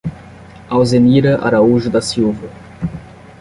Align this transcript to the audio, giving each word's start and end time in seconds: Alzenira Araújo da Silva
Alzenira 0.67 1.37
Araújo 1.45 1.87
da 1.91 2.01
Silva 2.01 2.49